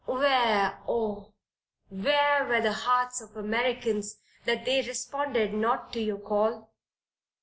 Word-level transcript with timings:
Where, 0.05 0.79
oh! 0.87 1.31
where 1.89 2.43
were 2.47 2.59
the 2.61 2.73
hearts 2.73 3.21
of 3.21 3.37
Americans, 3.37 4.17
that 4.45 4.65
they 4.65 4.81
responded 4.81 5.53
not 5.53 5.93
to 5.93 6.01
your 6.01 6.17
call? 6.17 6.71